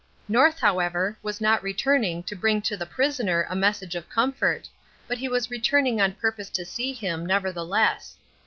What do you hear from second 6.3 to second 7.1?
to see